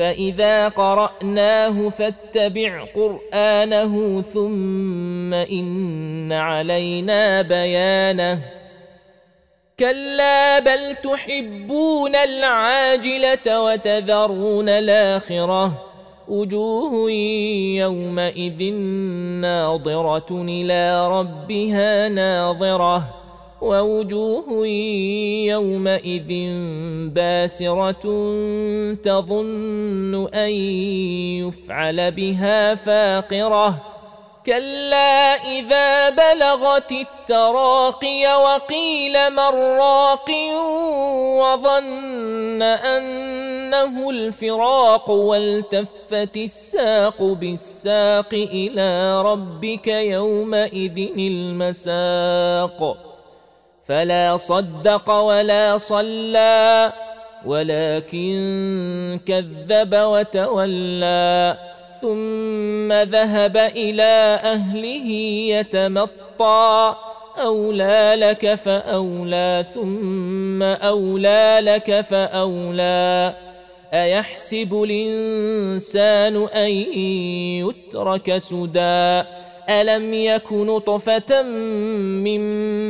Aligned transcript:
فإذا 0.00 0.68
قرأناه 0.68 1.88
فاتبع 1.88 2.84
قرآنه 2.94 4.22
ثم 4.22 5.34
إن 5.34 6.32
علينا 6.32 7.42
بيانه. 7.42 8.38
كلا 9.80 10.58
بل 10.58 10.96
تحبون 10.96 12.16
العاجلة 12.16 13.62
وتذرون 13.62 14.68
الآخرة. 14.68 15.84
وجوه 16.28 17.10
يومئذ 17.80 18.72
ناظرة 19.40 20.26
إلى 20.30 21.08
ربها 21.08 22.08
ناظرة. 22.08 23.04
ووجوه 23.62 24.66
يومئذ 25.46 26.30
باسرة 27.14 28.04
تظن 29.04 30.28
أن 30.34 30.50
يفعل 31.40 32.10
بها 32.10 32.74
فاقرة. 32.74 33.86
كلا 34.46 35.34
إذا 35.34 36.10
بلغت 36.10 36.92
التراقي 36.92 38.26
وقيل 38.42 39.30
من 39.30 39.78
راق 39.78 40.30
وظن 41.40 42.62
أنه 42.62 44.10
الفراق 44.10 45.10
والتفت 45.10 46.36
الساق 46.36 47.22
بالساق 47.22 48.34
إلى 48.34 49.22
ربك 49.22 49.86
يومئذ 49.86 51.10
المساق. 51.18 53.09
فلا 53.90 54.36
صدق 54.36 55.10
ولا 55.10 55.76
صلى 55.76 56.92
ولكن 57.46 59.20
كذب 59.26 59.94
وتولى 59.94 61.56
ثم 62.00 62.92
ذهب 62.92 63.56
إلى 63.56 64.38
أهله 64.44 65.10
يتمطى 65.50 66.96
أولى 67.38 68.14
لك 68.16 68.54
فأولى 68.54 69.64
ثم 69.74 70.62
أولى 70.62 71.58
لك 71.60 72.00
فأولى. 72.00 73.34
أيحسب 73.94 74.82
الإنسان 74.82 76.46
أن 76.54 76.70
يترك 77.66 78.38
سدى؟ 78.38 79.22
ألم 79.70 80.14
يك 80.14 80.52
نطفة 80.52 81.42
من 81.42 82.40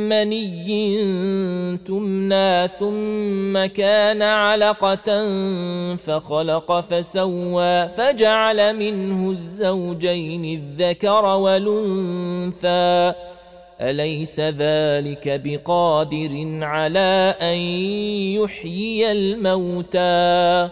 مني 0.09 1.77
تمنى 1.77 2.67
ثم 2.67 3.65
كان 3.65 4.21
علقة 4.21 5.25
فخلق 5.95 6.79
فسوى 6.79 7.87
فجعل 7.87 8.75
منه 8.75 9.31
الزوجين 9.31 10.45
الذكر 10.45 11.25
والأنثى 11.25 13.13
أليس 13.81 14.39
ذلك 14.39 15.41
بقادر 15.43 16.59
على 16.61 17.35
أن 17.41 17.57
يحيي 18.37 19.11
الموتى 19.11 20.69